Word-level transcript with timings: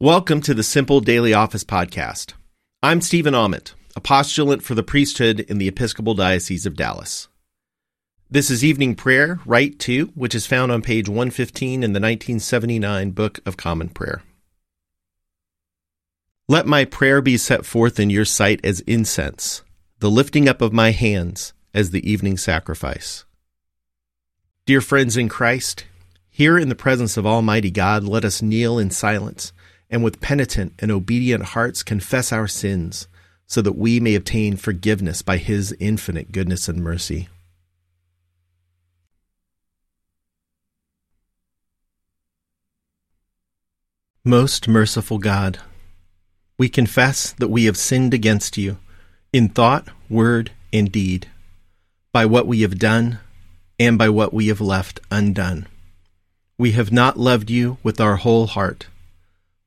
Welcome 0.00 0.42
to 0.42 0.54
the 0.54 0.62
Simple 0.62 1.00
Daily 1.00 1.34
Office 1.34 1.64
Podcast. 1.64 2.34
I'm 2.84 3.00
Stephen 3.00 3.34
Ament, 3.34 3.74
a 3.96 4.00
postulant 4.00 4.62
for 4.62 4.76
the 4.76 4.84
priesthood 4.84 5.40
in 5.40 5.58
the 5.58 5.66
Episcopal 5.66 6.14
Diocese 6.14 6.66
of 6.66 6.76
Dallas. 6.76 7.26
This 8.30 8.48
is 8.48 8.62
evening 8.64 8.94
prayer, 8.94 9.40
Rite 9.44 9.80
2, 9.80 10.12
which 10.14 10.36
is 10.36 10.46
found 10.46 10.70
on 10.70 10.82
page 10.82 11.08
115 11.08 11.82
in 11.82 11.94
the 11.94 11.98
1979 11.98 13.10
Book 13.10 13.40
of 13.44 13.56
Common 13.56 13.88
Prayer. 13.88 14.22
Let 16.46 16.64
my 16.64 16.84
prayer 16.84 17.20
be 17.20 17.36
set 17.36 17.66
forth 17.66 17.98
in 17.98 18.08
your 18.08 18.24
sight 18.24 18.60
as 18.62 18.78
incense, 18.82 19.62
the 19.98 20.12
lifting 20.12 20.48
up 20.48 20.62
of 20.62 20.72
my 20.72 20.92
hands 20.92 21.54
as 21.74 21.90
the 21.90 22.08
evening 22.08 22.36
sacrifice. 22.36 23.24
Dear 24.64 24.80
friends 24.80 25.16
in 25.16 25.28
Christ, 25.28 25.86
here 26.30 26.56
in 26.56 26.68
the 26.68 26.76
presence 26.76 27.16
of 27.16 27.26
Almighty 27.26 27.72
God, 27.72 28.04
let 28.04 28.24
us 28.24 28.40
kneel 28.40 28.78
in 28.78 28.92
silence 28.92 29.52
and 29.90 30.04
with 30.04 30.20
penitent 30.20 30.74
and 30.78 30.90
obedient 30.90 31.44
hearts 31.44 31.82
confess 31.82 32.32
our 32.32 32.48
sins, 32.48 33.08
so 33.46 33.62
that 33.62 33.72
we 33.72 33.98
may 33.98 34.14
obtain 34.14 34.56
forgiveness 34.56 35.22
by 35.22 35.38
His 35.38 35.74
infinite 35.80 36.32
goodness 36.32 36.68
and 36.68 36.82
mercy. 36.82 37.28
Most 44.24 44.68
merciful 44.68 45.18
God, 45.18 45.58
we 46.58 46.68
confess 46.68 47.32
that 47.32 47.48
we 47.48 47.64
have 47.64 47.78
sinned 47.78 48.12
against 48.12 48.58
you 48.58 48.76
in 49.32 49.48
thought, 49.48 49.88
word, 50.10 50.50
and 50.70 50.92
deed, 50.92 51.28
by 52.12 52.26
what 52.26 52.46
we 52.46 52.60
have 52.60 52.78
done 52.78 53.20
and 53.80 53.96
by 53.96 54.10
what 54.10 54.34
we 54.34 54.48
have 54.48 54.60
left 54.60 55.00
undone. 55.10 55.66
We 56.58 56.72
have 56.72 56.92
not 56.92 57.18
loved 57.18 57.48
you 57.48 57.78
with 57.82 58.00
our 58.00 58.16
whole 58.16 58.48
heart 58.48 58.88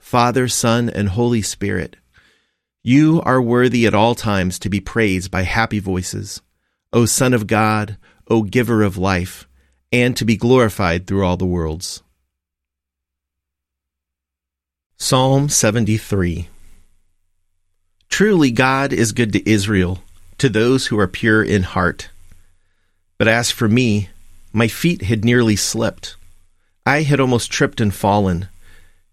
Father, 0.00 0.48
Son, 0.48 0.90
and 0.90 1.10
Holy 1.10 1.42
Spirit. 1.42 1.94
You 2.82 3.22
are 3.24 3.40
worthy 3.40 3.86
at 3.86 3.94
all 3.94 4.16
times 4.16 4.58
to 4.58 4.70
be 4.70 4.80
praised 4.80 5.30
by 5.30 5.42
happy 5.42 5.78
voices, 5.78 6.40
O 6.92 7.04
Son 7.04 7.32
of 7.32 7.46
God, 7.46 7.96
O 8.26 8.42
Giver 8.42 8.82
of 8.82 8.96
life, 8.96 9.46
and 9.92 10.16
to 10.16 10.24
be 10.24 10.36
glorified 10.36 11.06
through 11.06 11.24
all 11.24 11.36
the 11.36 11.46
worlds. 11.46 12.02
Psalm 14.96 15.48
73 15.48 16.48
Truly 18.08 18.50
God 18.50 18.92
is 18.92 19.12
good 19.12 19.32
to 19.34 19.48
Israel, 19.48 20.02
to 20.38 20.48
those 20.48 20.86
who 20.86 20.98
are 20.98 21.06
pure 21.06 21.42
in 21.42 21.62
heart. 21.62 22.08
But 23.18 23.28
as 23.28 23.50
for 23.50 23.68
me, 23.68 24.08
my 24.52 24.66
feet 24.66 25.02
had 25.02 25.24
nearly 25.24 25.56
slipped. 25.56 26.16
I 26.84 27.02
had 27.02 27.20
almost 27.20 27.52
tripped 27.52 27.80
and 27.80 27.94
fallen 27.94 28.48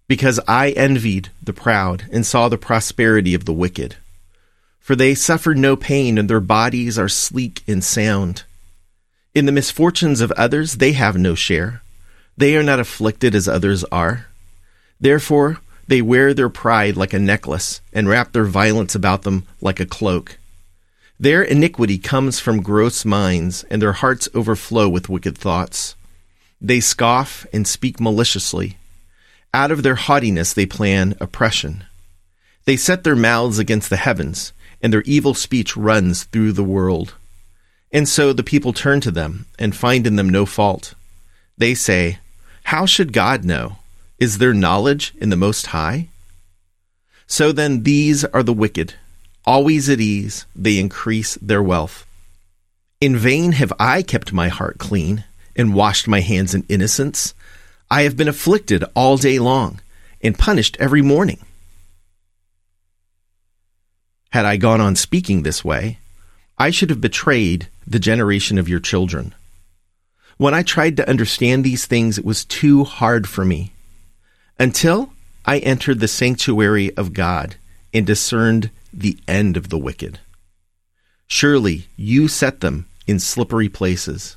because 0.08 0.40
I 0.48 0.72
envied 0.72 1.30
the 1.44 1.54
proud 1.54 2.06
and 2.12 2.26
saw 2.26 2.50
the 2.50 2.58
prosperity 2.58 3.34
of 3.34 3.46
the 3.46 3.54
wicked. 3.54 3.96
For 4.80 4.96
they 4.96 5.16
suffer 5.16 5.54
no 5.54 5.76
pain, 5.76 6.18
and 6.18 6.30
their 6.30 6.40
bodies 6.40 6.98
are 6.98 7.10
sleek 7.10 7.62
and 7.68 7.84
sound. 7.84 8.44
In 9.36 9.46
the 9.46 9.52
misfortunes 9.52 10.22
of 10.22 10.32
others 10.32 10.76
they 10.76 10.94
have 10.94 11.18
no 11.18 11.36
share. 11.36 11.82
They 12.38 12.56
are 12.56 12.64
not 12.64 12.80
afflicted 12.80 13.36
as 13.36 13.48
others 13.48 13.84
are. 13.86 14.28
Therefore 15.00 15.60
they 15.88 16.02
wear 16.02 16.34
their 16.34 16.50
pride 16.50 16.98
like 16.98 17.14
a 17.14 17.20
necklace, 17.20 17.82
and 17.94 18.10
wrap 18.10 18.32
their 18.32 18.46
violence 18.46 18.96
about 18.96 19.24
them 19.24 19.46
like 19.62 19.80
a 19.80 19.86
cloak. 19.86 20.38
Their 21.20 21.42
iniquity 21.42 21.98
comes 21.98 22.40
from 22.40 22.62
gross 22.62 23.04
minds, 23.06 23.64
and 23.72 23.82
their 23.82 23.94
hearts 23.94 24.30
overflow 24.36 24.88
with 24.88 25.10
wicked 25.10 25.38
thoughts. 25.38 25.96
They 26.62 26.80
scoff 26.80 27.46
and 27.52 27.68
speak 27.68 28.00
maliciously. 28.00 28.78
Out 29.54 29.72
of 29.72 29.84
their 29.84 29.96
haughtiness 29.96 30.54
they 30.54 30.66
plan 30.66 31.16
oppression. 31.20 31.86
They 32.66 32.78
set 32.78 33.04
their 33.04 33.16
mouths 33.16 33.60
against 33.60 33.90
the 33.90 33.98
heavens, 33.98 34.54
and 34.82 34.92
their 34.92 35.04
evil 35.04 35.34
speech 35.34 35.78
runs 35.78 36.26
through 36.26 36.52
the 36.52 36.64
world. 36.64 37.16
And 37.92 38.08
so 38.08 38.34
the 38.34 38.44
people 38.44 38.74
turn 38.74 39.00
to 39.02 39.12
them 39.12 39.46
and 39.58 39.76
find 39.76 40.06
in 40.06 40.18
them 40.18 40.30
no 40.30 40.46
fault. 40.46 40.94
They 41.58 41.74
say, 41.74 42.20
How 42.64 42.86
should 42.86 43.14
God 43.14 43.46
know? 43.46 43.78
Is 44.20 44.38
there 44.38 44.54
knowledge 44.54 45.14
in 45.18 45.30
the 45.30 45.36
Most 45.36 45.68
High? 45.68 46.10
So 47.28 47.52
then 47.52 47.84
these 47.84 48.26
are 48.26 48.44
the 48.44 48.54
wicked. 48.54 48.96
Always 49.46 49.90
at 49.90 50.02
ease, 50.02 50.46
they 50.56 50.78
increase 50.80 51.36
their 51.36 51.64
wealth. 51.64 52.06
In 53.00 53.16
vain 53.16 53.54
have 53.54 53.72
I 53.80 54.02
kept 54.02 54.34
my 54.34 54.48
heart 54.48 54.78
clean 54.78 55.24
and 55.56 55.74
washed 55.74 56.08
my 56.08 56.20
hands 56.20 56.54
in 56.54 56.66
innocence. 56.68 57.34
I 57.90 58.04
have 58.04 58.18
been 58.18 58.28
afflicted 58.28 58.84
all 58.96 59.18
day 59.18 59.40
long 59.40 59.80
and 60.22 60.38
punished 60.38 60.78
every 60.80 61.02
morning. 61.02 61.40
Had 64.32 64.46
I 64.46 64.58
gone 64.58 64.82
on 64.82 64.96
speaking 64.96 65.44
this 65.44 65.64
way, 65.64 66.00
I 66.58 66.70
should 66.70 66.90
have 66.90 67.02
betrayed 67.02 67.70
the 67.86 68.00
generation 68.00 68.58
of 68.58 68.68
your 68.68 68.80
children. 68.80 69.34
When 70.38 70.54
I 70.54 70.64
tried 70.64 70.98
to 70.98 71.10
understand 71.10 71.64
these 71.64 71.86
things, 71.86 72.18
it 72.18 72.26
was 72.26 72.46
too 72.46 72.84
hard 72.84 73.28
for 73.28 73.46
me. 73.46 73.72
Until 74.60 75.14
I 75.46 75.60
entered 75.60 76.00
the 76.00 76.08
sanctuary 76.08 76.96
of 76.98 77.14
God 77.14 77.56
and 77.94 78.06
discerned 78.06 78.70
the 78.92 79.18
end 79.28 79.56
of 79.56 79.70
the 79.70 79.78
wicked. 79.78 80.20
Surely 81.26 81.88
you 81.96 82.28
set 82.28 82.60
them 82.60 82.88
in 83.08 83.20
slippery 83.20 83.70
places. 83.70 84.36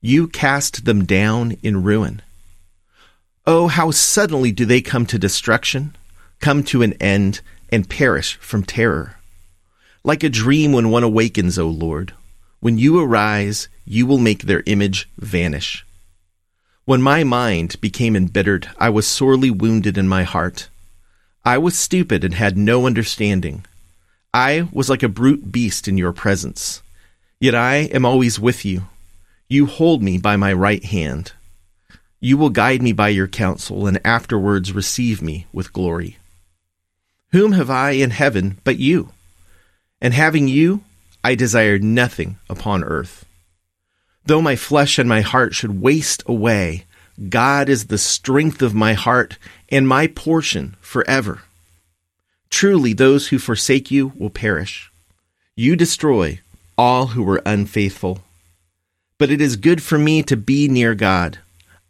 You 0.00 0.28
cast 0.28 0.84
them 0.84 1.04
down 1.04 1.56
in 1.62 1.82
ruin. 1.82 2.20
Oh, 3.46 3.68
how 3.68 3.90
suddenly 3.90 4.52
do 4.52 4.64
they 4.64 4.80
come 4.80 5.04
to 5.06 5.18
destruction, 5.18 5.94
come 6.40 6.62
to 6.64 6.82
an 6.82 6.94
end, 6.94 7.42
and 7.70 7.88
perish 7.88 8.36
from 8.36 8.62
terror. 8.62 9.16
Like 10.02 10.22
a 10.22 10.30
dream 10.30 10.72
when 10.72 10.90
one 10.90 11.02
awakens, 11.02 11.58
O 11.58 11.68
Lord. 11.68 12.14
When 12.60 12.78
you 12.78 12.98
arise, 12.98 13.68
you 13.84 14.06
will 14.06 14.16
make 14.16 14.42
their 14.44 14.62
image 14.64 15.10
vanish. 15.18 15.84
When 16.86 17.02
my 17.02 17.24
mind 17.24 17.80
became 17.82 18.16
embittered, 18.16 18.70
I 18.78 18.88
was 18.88 19.06
sorely 19.06 19.50
wounded 19.50 19.98
in 19.98 20.08
my 20.08 20.22
heart. 20.22 20.68
I 21.44 21.58
was 21.58 21.78
stupid 21.78 22.24
and 22.24 22.34
had 22.34 22.56
no 22.56 22.86
understanding. 22.86 23.66
I 24.32 24.68
was 24.72 24.88
like 24.88 25.02
a 25.02 25.08
brute 25.08 25.52
beast 25.52 25.86
in 25.86 25.98
your 25.98 26.12
presence. 26.12 26.82
Yet 27.40 27.54
I 27.54 27.76
am 27.92 28.06
always 28.06 28.40
with 28.40 28.64
you. 28.64 28.88
You 29.48 29.66
hold 29.66 30.02
me 30.02 30.16
by 30.16 30.36
my 30.36 30.52
right 30.52 30.84
hand. 30.84 31.32
You 32.24 32.38
will 32.38 32.48
guide 32.48 32.80
me 32.80 32.94
by 32.94 33.10
your 33.10 33.28
counsel, 33.28 33.86
and 33.86 34.00
afterwards 34.02 34.72
receive 34.72 35.20
me 35.20 35.46
with 35.52 35.74
glory. 35.74 36.16
Whom 37.32 37.52
have 37.52 37.68
I 37.68 37.90
in 37.90 38.12
heaven 38.12 38.56
but 38.64 38.78
you? 38.78 39.10
And 40.00 40.14
having 40.14 40.48
you, 40.48 40.84
I 41.22 41.34
desire 41.34 41.78
nothing 41.78 42.38
upon 42.48 42.82
earth. 42.82 43.26
Though 44.24 44.40
my 44.40 44.56
flesh 44.56 44.98
and 44.98 45.06
my 45.06 45.20
heart 45.20 45.54
should 45.54 45.82
waste 45.82 46.22
away, 46.24 46.86
God 47.28 47.68
is 47.68 47.88
the 47.88 47.98
strength 47.98 48.62
of 48.62 48.74
my 48.74 48.94
heart 48.94 49.36
and 49.68 49.86
my 49.86 50.06
portion 50.06 50.76
forever. 50.80 51.42
Truly, 52.48 52.94
those 52.94 53.28
who 53.28 53.38
forsake 53.38 53.90
you 53.90 54.14
will 54.16 54.30
perish. 54.30 54.90
You 55.56 55.76
destroy 55.76 56.40
all 56.78 57.08
who 57.08 57.28
are 57.28 57.42
unfaithful. 57.44 58.20
But 59.18 59.30
it 59.30 59.42
is 59.42 59.56
good 59.56 59.82
for 59.82 59.98
me 59.98 60.22
to 60.22 60.38
be 60.38 60.68
near 60.68 60.94
God. 60.94 61.40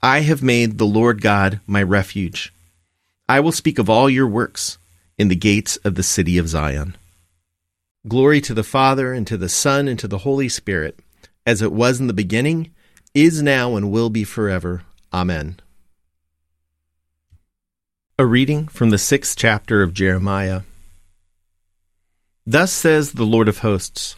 I 0.04 0.20
have 0.20 0.42
made 0.42 0.76
the 0.76 0.84
Lord 0.84 1.22
God 1.22 1.60
my 1.66 1.82
refuge. 1.82 2.52
I 3.26 3.40
will 3.40 3.52
speak 3.52 3.78
of 3.78 3.88
all 3.88 4.10
your 4.10 4.26
works 4.26 4.76
in 5.16 5.28
the 5.28 5.34
gates 5.34 5.78
of 5.78 5.94
the 5.94 6.02
city 6.02 6.36
of 6.36 6.46
Zion. 6.46 6.98
Glory 8.06 8.42
to 8.42 8.52
the 8.52 8.62
Father, 8.62 9.14
and 9.14 9.26
to 9.26 9.38
the 9.38 9.48
Son, 9.48 9.88
and 9.88 9.98
to 9.98 10.06
the 10.06 10.18
Holy 10.18 10.46
Spirit, 10.50 11.00
as 11.46 11.62
it 11.62 11.72
was 11.72 12.00
in 12.00 12.06
the 12.06 12.12
beginning, 12.12 12.70
is 13.14 13.40
now, 13.40 13.76
and 13.76 13.90
will 13.90 14.10
be 14.10 14.24
forever. 14.24 14.82
Amen. 15.10 15.58
A 18.18 18.26
reading 18.26 18.68
from 18.68 18.90
the 18.90 18.98
sixth 18.98 19.38
chapter 19.38 19.82
of 19.82 19.94
Jeremiah. 19.94 20.64
Thus 22.46 22.74
says 22.74 23.12
the 23.12 23.24
Lord 23.24 23.48
of 23.48 23.60
hosts 23.60 24.16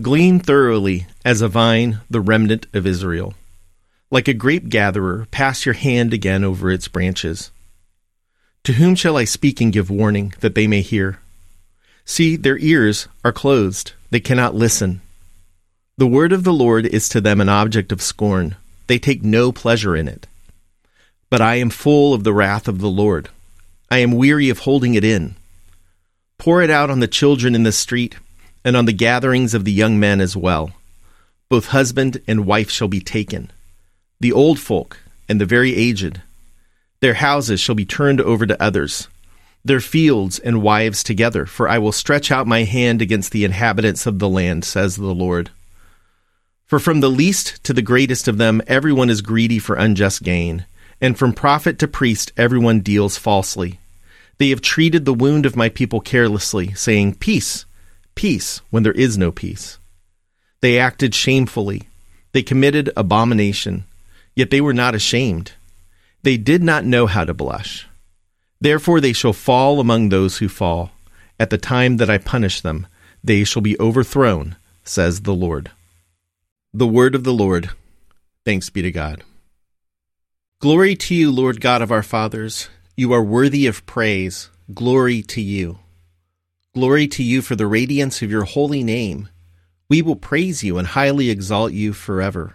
Glean 0.00 0.38
thoroughly 0.38 1.08
as 1.24 1.42
a 1.42 1.48
vine 1.48 1.98
the 2.08 2.20
remnant 2.20 2.68
of 2.72 2.86
Israel. 2.86 3.34
Like 4.10 4.26
a 4.26 4.34
grape 4.34 4.68
gatherer, 4.68 5.28
pass 5.30 5.64
your 5.64 5.74
hand 5.74 6.12
again 6.12 6.42
over 6.42 6.70
its 6.70 6.88
branches. 6.88 7.52
To 8.64 8.72
whom 8.72 8.94
shall 8.94 9.16
I 9.16 9.24
speak 9.24 9.60
and 9.60 9.72
give 9.72 9.88
warning, 9.88 10.34
that 10.40 10.54
they 10.54 10.66
may 10.66 10.80
hear? 10.80 11.20
See, 12.04 12.36
their 12.36 12.58
ears 12.58 13.06
are 13.24 13.32
closed, 13.32 13.92
they 14.10 14.20
cannot 14.20 14.54
listen. 14.54 15.00
The 15.96 16.08
word 16.08 16.32
of 16.32 16.44
the 16.44 16.52
Lord 16.52 16.86
is 16.86 17.08
to 17.10 17.20
them 17.20 17.40
an 17.40 17.48
object 17.48 17.92
of 17.92 18.02
scorn, 18.02 18.56
they 18.88 18.98
take 18.98 19.22
no 19.22 19.52
pleasure 19.52 19.94
in 19.94 20.08
it. 20.08 20.26
But 21.30 21.40
I 21.40 21.56
am 21.56 21.70
full 21.70 22.12
of 22.12 22.24
the 22.24 22.32
wrath 22.32 22.66
of 22.66 22.80
the 22.80 22.90
Lord. 22.90 23.28
I 23.90 23.98
am 23.98 24.12
weary 24.12 24.48
of 24.50 24.60
holding 24.60 24.94
it 24.94 25.04
in. 25.04 25.36
Pour 26.38 26.62
it 26.62 26.70
out 26.70 26.90
on 26.90 26.98
the 26.98 27.06
children 27.06 27.54
in 27.54 27.62
the 27.62 27.70
street, 27.70 28.16
and 28.64 28.76
on 28.76 28.86
the 28.86 28.92
gatherings 28.92 29.54
of 29.54 29.64
the 29.64 29.72
young 29.72 30.00
men 30.00 30.20
as 30.20 30.36
well. 30.36 30.72
Both 31.48 31.66
husband 31.66 32.20
and 32.26 32.46
wife 32.46 32.70
shall 32.70 32.88
be 32.88 33.00
taken, 33.00 33.52
the 34.20 34.32
old 34.32 34.58
folk 34.58 34.98
and 35.28 35.40
the 35.40 35.46
very 35.46 35.74
aged 35.74 36.20
their 37.00 37.14
houses 37.14 37.60
shall 37.60 37.74
be 37.74 37.86
turned 37.86 38.20
over 38.20 38.46
to 38.46 38.62
others, 38.62 39.08
their 39.64 39.80
fields 39.80 40.38
and 40.38 40.62
wives 40.62 41.02
together, 41.02 41.46
for 41.46 41.68
I 41.68 41.78
will 41.78 41.92
stretch 41.92 42.30
out 42.30 42.46
my 42.46 42.64
hand 42.64 43.00
against 43.00 43.32
the 43.32 43.44
inhabitants 43.44 44.06
of 44.06 44.18
the 44.18 44.28
land, 44.28 44.64
says 44.64 44.96
the 44.96 45.14
Lord. 45.14 45.50
For 46.66 46.78
from 46.78 47.00
the 47.00 47.10
least 47.10 47.64
to 47.64 47.72
the 47.72 47.82
greatest 47.82 48.28
of 48.28 48.38
them, 48.38 48.62
everyone 48.66 49.10
is 49.10 49.22
greedy 49.22 49.58
for 49.58 49.76
unjust 49.76 50.22
gain, 50.22 50.66
and 51.00 51.18
from 51.18 51.32
prophet 51.32 51.78
to 51.78 51.88
priest, 51.88 52.32
everyone 52.36 52.80
deals 52.80 53.16
falsely. 53.16 53.80
They 54.36 54.50
have 54.50 54.60
treated 54.60 55.04
the 55.04 55.14
wound 55.14 55.46
of 55.46 55.56
my 55.56 55.68
people 55.68 56.00
carelessly, 56.00 56.74
saying, 56.74 57.14
Peace, 57.14 57.64
peace, 58.14 58.60
when 58.70 58.82
there 58.82 58.92
is 58.92 59.16
no 59.16 59.32
peace. 59.32 59.78
They 60.60 60.78
acted 60.78 61.14
shamefully. 61.14 61.88
They 62.32 62.42
committed 62.42 62.90
abomination, 62.96 63.84
yet 64.40 64.48
they 64.48 64.62
were 64.62 64.72
not 64.72 64.94
ashamed. 64.94 65.52
They 66.22 66.38
did 66.38 66.62
not 66.62 66.86
know 66.86 67.06
how 67.06 67.24
to 67.26 67.34
blush. 67.34 67.86
Therefore 68.58 68.98
they 68.98 69.12
shall 69.12 69.34
fall 69.34 69.80
among 69.80 70.08
those 70.08 70.38
who 70.38 70.48
fall. 70.48 70.92
At 71.38 71.50
the 71.50 71.58
time 71.58 71.98
that 71.98 72.08
I 72.08 72.16
punish 72.16 72.62
them, 72.62 72.86
they 73.22 73.44
shall 73.44 73.60
be 73.60 73.78
overthrown, 73.78 74.56
says 74.82 75.20
the 75.20 75.34
Lord. 75.34 75.70
The 76.72 76.86
word 76.86 77.14
of 77.14 77.24
the 77.24 77.34
Lord. 77.34 77.68
Thanks 78.46 78.70
be 78.70 78.80
to 78.80 78.90
God. 78.90 79.24
Glory 80.58 80.96
to 80.96 81.14
you, 81.14 81.30
Lord 81.30 81.60
God 81.60 81.82
of 81.82 81.92
our 81.92 82.02
fathers. 82.02 82.70
You 82.96 83.12
are 83.12 83.22
worthy 83.22 83.66
of 83.66 83.84
praise. 83.84 84.48
Glory 84.72 85.20
to 85.34 85.42
you. 85.42 85.80
Glory 86.72 87.06
to 87.08 87.22
you 87.22 87.42
for 87.42 87.56
the 87.56 87.66
radiance 87.66 88.22
of 88.22 88.30
your 88.30 88.44
holy 88.44 88.82
name. 88.82 89.28
We 89.90 90.00
will 90.00 90.16
praise 90.16 90.64
you 90.64 90.78
and 90.78 90.88
highly 90.88 91.28
exalt 91.28 91.72
you 91.72 91.92
forever. 91.92 92.54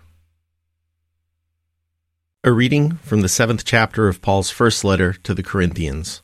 A 2.43 2.51
reading 2.51 2.93
from 3.03 3.21
the 3.21 3.29
seventh 3.29 3.63
chapter 3.65 4.07
of 4.07 4.23
Paul's 4.23 4.49
first 4.49 4.83
letter 4.83 5.13
to 5.13 5.35
the 5.35 5.43
Corinthians. 5.43 6.23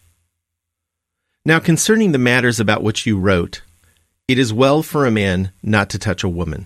Now, 1.45 1.59
concerning 1.59 2.11
the 2.11 2.17
matters 2.17 2.59
about 2.59 2.81
which 2.81 3.05
you 3.05 3.19
wrote, 3.19 3.61
it 4.27 4.39
is 4.39 4.51
well 4.51 4.81
for 4.81 5.05
a 5.05 5.11
man 5.11 5.51
not 5.61 5.91
to 5.91 5.99
touch 5.99 6.23
a 6.23 6.27
woman. 6.27 6.65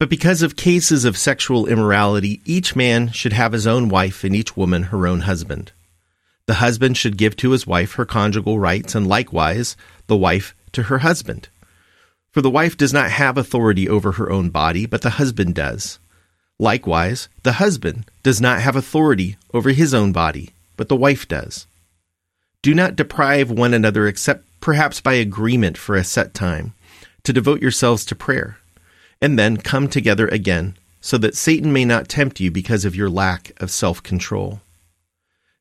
But 0.00 0.10
because 0.10 0.42
of 0.42 0.56
cases 0.56 1.04
of 1.04 1.16
sexual 1.16 1.68
immorality, 1.68 2.42
each 2.44 2.74
man 2.74 3.12
should 3.12 3.32
have 3.32 3.52
his 3.52 3.64
own 3.64 3.88
wife 3.88 4.24
and 4.24 4.34
each 4.34 4.56
woman 4.56 4.82
her 4.90 5.06
own 5.06 5.20
husband. 5.20 5.70
The 6.46 6.54
husband 6.54 6.96
should 6.96 7.16
give 7.16 7.36
to 7.36 7.52
his 7.52 7.64
wife 7.64 7.92
her 7.92 8.04
conjugal 8.04 8.58
rights, 8.58 8.96
and 8.96 9.06
likewise 9.06 9.76
the 10.08 10.16
wife 10.16 10.52
to 10.72 10.82
her 10.82 10.98
husband. 10.98 11.48
For 12.32 12.42
the 12.42 12.50
wife 12.50 12.76
does 12.76 12.92
not 12.92 13.12
have 13.12 13.38
authority 13.38 13.88
over 13.88 14.10
her 14.10 14.32
own 14.32 14.50
body, 14.50 14.84
but 14.84 15.02
the 15.02 15.10
husband 15.10 15.54
does. 15.54 16.00
Likewise, 16.58 17.28
the 17.44 17.52
husband 17.52 18.04
does 18.22 18.40
not 18.40 18.60
have 18.60 18.76
authority 18.76 19.36
over 19.52 19.70
his 19.70 19.92
own 19.92 20.12
body, 20.12 20.50
but 20.76 20.88
the 20.88 20.96
wife 20.96 21.26
does. 21.28 21.66
Do 22.62 22.74
not 22.74 22.96
deprive 22.96 23.50
one 23.50 23.74
another 23.74 24.06
except 24.06 24.44
perhaps 24.60 25.00
by 25.00 25.14
agreement 25.14 25.76
for 25.76 25.96
a 25.96 26.04
set 26.04 26.32
time, 26.32 26.72
to 27.24 27.32
devote 27.32 27.60
yourselves 27.60 28.04
to 28.06 28.14
prayer, 28.14 28.58
and 29.20 29.38
then 29.38 29.56
come 29.56 29.88
together 29.88 30.28
again, 30.28 30.76
so 31.00 31.18
that 31.18 31.36
Satan 31.36 31.72
may 31.72 31.84
not 31.84 32.08
tempt 32.08 32.40
you 32.40 32.50
because 32.50 32.84
of 32.84 32.96
your 32.96 33.10
lack 33.10 33.52
of 33.60 33.70
self 33.70 34.02
control. 34.02 34.60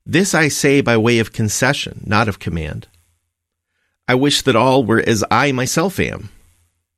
This 0.05 0.33
I 0.33 0.47
say 0.47 0.81
by 0.81 0.97
way 0.97 1.19
of 1.19 1.33
concession, 1.33 2.03
not 2.05 2.27
of 2.27 2.39
command. 2.39 2.87
I 4.07 4.15
wish 4.15 4.41
that 4.43 4.55
all 4.55 4.83
were 4.83 4.99
as 4.99 5.23
I 5.31 5.51
myself 5.51 5.99
am, 5.99 6.29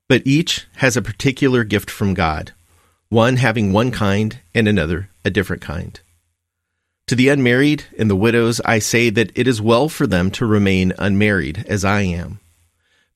but 0.08 0.26
each 0.26 0.68
has 0.78 0.98
a 0.98 1.02
particular 1.02 1.64
gift 1.64 1.90
from 1.90 2.14
God, 2.14 2.54
one 3.14 3.38
having 3.38 3.72
one 3.72 3.92
kind 3.92 4.40
and 4.56 4.68
another 4.68 5.08
a 5.24 5.30
different 5.30 5.62
kind. 5.62 6.00
To 7.08 7.16
the 7.16 7.30
unmarried 7.30 7.84
and 8.00 8.10
the 8.10 8.16
widows, 8.16 8.60
I 8.66 8.80
say 8.80 9.12
that 9.12 9.32
it 9.36 9.48
is 9.48 9.62
well 9.62 9.88
for 9.88 10.08
them 10.08 10.32
to 10.32 10.48
remain 10.48 10.94
unmarried, 10.98 11.64
as 11.68 11.86
I 11.86 12.02
am. 12.02 12.40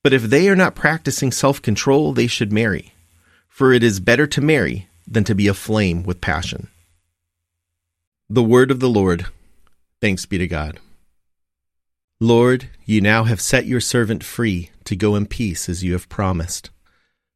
But 0.04 0.12
if 0.12 0.22
they 0.22 0.48
are 0.48 0.54
not 0.54 0.76
practicing 0.76 1.32
self 1.32 1.60
control, 1.60 2.12
they 2.12 2.28
should 2.28 2.52
marry, 2.52 2.94
for 3.48 3.72
it 3.72 3.82
is 3.82 3.98
better 3.98 4.28
to 4.28 4.40
marry 4.40 4.86
than 5.04 5.24
to 5.24 5.34
be 5.34 5.48
aflame 5.48 6.04
with 6.04 6.20
passion. 6.20 6.68
The 8.30 8.44
Word 8.44 8.70
of 8.70 8.78
the 8.78 8.88
Lord. 8.88 9.26
Thanks 10.00 10.26
be 10.26 10.38
to 10.38 10.46
God. 10.46 10.78
Lord, 12.20 12.68
you 12.84 13.00
now 13.00 13.24
have 13.24 13.40
set 13.40 13.66
your 13.66 13.80
servant 13.80 14.22
free 14.22 14.70
to 14.84 14.94
go 14.94 15.16
in 15.16 15.26
peace 15.26 15.68
as 15.68 15.82
you 15.82 15.94
have 15.94 16.08
promised. 16.08 16.70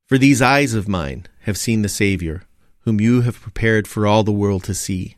For 0.07 0.17
these 0.17 0.41
eyes 0.41 0.75
of 0.75 0.87
mine 0.87 1.27
have 1.41 1.57
seen 1.59 1.83
the 1.83 1.89
Savior, 1.89 2.43
whom 2.85 3.01
you 3.01 3.23
have 3.23 3.41
prepared 3.41 3.87
for 3.87 4.07
all 4.07 4.23
the 4.23 4.33
world 4.33 4.65
to 4.65 4.75
see 4.75 5.17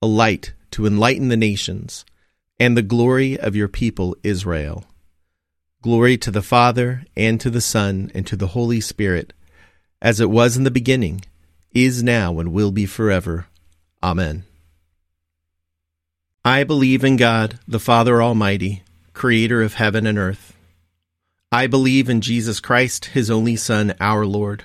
a 0.00 0.06
light 0.06 0.52
to 0.70 0.86
enlighten 0.86 1.28
the 1.28 1.36
nations, 1.36 2.04
and 2.60 2.76
the 2.76 2.82
glory 2.82 3.38
of 3.38 3.56
your 3.56 3.68
people 3.68 4.16
Israel. 4.22 4.84
Glory 5.82 6.16
to 6.18 6.30
the 6.30 6.42
Father, 6.42 7.04
and 7.16 7.40
to 7.40 7.50
the 7.50 7.60
Son, 7.60 8.10
and 8.14 8.26
to 8.26 8.36
the 8.36 8.48
Holy 8.48 8.80
Spirit, 8.80 9.32
as 10.02 10.20
it 10.20 10.30
was 10.30 10.56
in 10.56 10.64
the 10.64 10.70
beginning, 10.70 11.22
is 11.72 12.02
now, 12.02 12.38
and 12.38 12.52
will 12.52 12.70
be 12.70 12.86
forever. 12.86 13.46
Amen. 14.02 14.44
I 16.44 16.64
believe 16.64 17.04
in 17.04 17.16
God, 17.16 17.58
the 17.66 17.80
Father 17.80 18.22
Almighty, 18.22 18.82
creator 19.12 19.62
of 19.62 19.74
heaven 19.74 20.06
and 20.06 20.18
earth. 20.18 20.56
I 21.50 21.66
believe 21.66 22.08
in 22.08 22.20
Jesus 22.20 22.60
Christ, 22.60 23.06
his 23.06 23.30
only 23.30 23.56
Son, 23.56 23.94
our 24.00 24.26
Lord. 24.26 24.64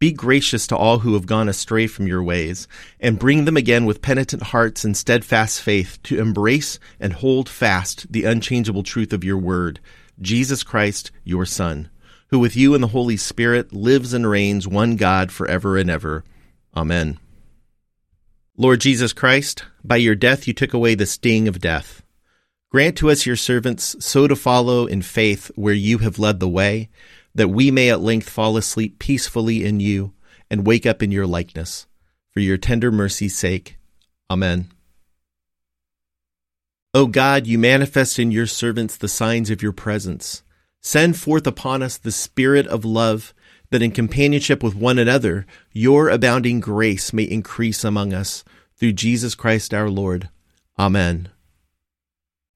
be 0.00 0.10
gracious 0.12 0.66
to 0.66 0.76
all 0.76 1.00
who 1.00 1.12
have 1.12 1.26
gone 1.26 1.48
astray 1.48 1.86
from 1.86 2.06
your 2.06 2.22
ways, 2.22 2.66
and 2.98 3.18
bring 3.18 3.44
them 3.44 3.56
again 3.56 3.84
with 3.84 4.02
penitent 4.02 4.42
hearts 4.44 4.82
and 4.82 4.96
steadfast 4.96 5.60
faith 5.60 5.98
to 6.02 6.18
embrace 6.18 6.78
and 6.98 7.12
hold 7.12 7.48
fast 7.48 8.10
the 8.10 8.24
unchangeable 8.24 8.82
truth 8.82 9.12
of 9.12 9.22
your 9.22 9.36
word, 9.36 9.78
Jesus 10.20 10.62
Christ, 10.62 11.10
your 11.22 11.44
Son, 11.44 11.90
who 12.28 12.38
with 12.38 12.56
you 12.56 12.74
and 12.74 12.82
the 12.82 12.88
Holy 12.88 13.18
Spirit 13.18 13.74
lives 13.74 14.14
and 14.14 14.28
reigns 14.28 14.66
one 14.66 14.96
God 14.96 15.30
forever 15.30 15.76
and 15.76 15.90
ever. 15.90 16.24
Amen. 16.74 17.18
Lord 18.56 18.80
Jesus 18.80 19.12
Christ, 19.12 19.64
by 19.84 19.96
your 19.96 20.14
death 20.14 20.48
you 20.48 20.54
took 20.54 20.72
away 20.72 20.94
the 20.94 21.06
sting 21.06 21.46
of 21.46 21.60
death. 21.60 22.02
Grant 22.70 22.96
to 22.98 23.10
us, 23.10 23.26
your 23.26 23.36
servants, 23.36 23.96
so 23.98 24.28
to 24.28 24.36
follow 24.36 24.86
in 24.86 25.02
faith 25.02 25.50
where 25.56 25.74
you 25.74 25.98
have 25.98 26.20
led 26.20 26.40
the 26.40 26.48
way, 26.48 26.88
that 27.34 27.48
we 27.48 27.70
may 27.70 27.90
at 27.90 28.00
length 28.00 28.28
fall 28.28 28.56
asleep 28.56 28.98
peacefully 28.98 29.64
in 29.64 29.80
you 29.80 30.12
and 30.50 30.66
wake 30.66 30.86
up 30.86 31.02
in 31.02 31.12
your 31.12 31.26
likeness. 31.26 31.86
For 32.32 32.40
your 32.40 32.58
tender 32.58 32.92
mercy's 32.92 33.36
sake. 33.36 33.76
Amen. 34.30 34.70
O 36.94 37.06
God, 37.06 37.46
you 37.46 37.58
manifest 37.58 38.18
in 38.18 38.30
your 38.30 38.46
servants 38.46 38.96
the 38.96 39.08
signs 39.08 39.50
of 39.50 39.62
your 39.62 39.72
presence. 39.72 40.42
Send 40.80 41.16
forth 41.16 41.46
upon 41.46 41.82
us 41.82 41.98
the 41.98 42.12
Spirit 42.12 42.66
of 42.66 42.84
love 42.84 43.34
that 43.70 43.82
in 43.82 43.90
companionship 43.92 44.62
with 44.62 44.74
one 44.74 44.98
another, 44.98 45.46
your 45.72 46.08
abounding 46.08 46.60
grace 46.60 47.12
may 47.12 47.24
increase 47.24 47.84
among 47.84 48.12
us 48.12 48.44
through 48.76 48.92
Jesus 48.92 49.34
Christ 49.34 49.72
our 49.72 49.88
Lord. 49.88 50.28
Amen. 50.78 51.28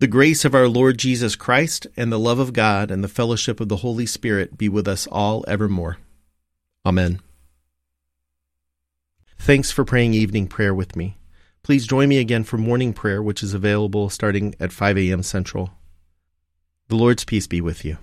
The 0.00 0.06
grace 0.06 0.46
of 0.46 0.54
our 0.54 0.66
Lord 0.66 0.96
Jesus 0.96 1.36
Christ, 1.36 1.86
and 1.94 2.10
the 2.10 2.18
love 2.18 2.38
of 2.38 2.54
God, 2.54 2.90
and 2.90 3.04
the 3.04 3.08
fellowship 3.08 3.60
of 3.60 3.68
the 3.68 3.76
Holy 3.76 4.06
Spirit 4.06 4.56
be 4.56 4.66
with 4.66 4.88
us 4.88 5.06
all 5.06 5.44
evermore. 5.46 5.98
Amen. 6.86 7.20
Thanks 9.38 9.70
for 9.70 9.84
praying 9.84 10.14
evening 10.14 10.48
prayer 10.48 10.74
with 10.74 10.96
me. 10.96 11.18
Please 11.62 11.86
join 11.86 12.08
me 12.08 12.16
again 12.16 12.44
for 12.44 12.56
morning 12.56 12.94
prayer, 12.94 13.22
which 13.22 13.42
is 13.42 13.52
available 13.52 14.08
starting 14.08 14.54
at 14.58 14.72
5 14.72 14.96
a.m. 14.96 15.22
Central. 15.22 15.72
The 16.88 16.96
Lord's 16.96 17.26
peace 17.26 17.46
be 17.46 17.60
with 17.60 17.84
you. 17.84 17.98